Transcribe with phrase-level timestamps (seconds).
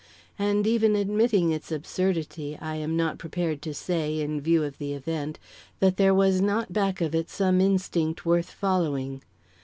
[0.39, 4.93] And even admitting its absurdity, I am not prepared to say, in view of the
[4.93, 5.37] event,
[5.79, 9.21] that there was not back of it some instinct worth following.